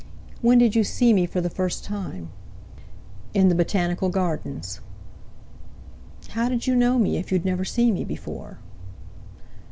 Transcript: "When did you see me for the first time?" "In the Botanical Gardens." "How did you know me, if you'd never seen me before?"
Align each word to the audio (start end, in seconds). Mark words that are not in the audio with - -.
"When 0.41 0.57
did 0.57 0.75
you 0.75 0.83
see 0.83 1.13
me 1.13 1.27
for 1.27 1.41
the 1.41 1.49
first 1.51 1.83
time?" 1.83 2.31
"In 3.35 3.49
the 3.49 3.53
Botanical 3.53 4.09
Gardens." 4.09 4.79
"How 6.29 6.49
did 6.49 6.65
you 6.65 6.73
know 6.75 6.97
me, 6.97 7.17
if 7.17 7.31
you'd 7.31 7.45
never 7.45 7.63
seen 7.63 7.93
me 7.93 8.03
before?" 8.03 8.57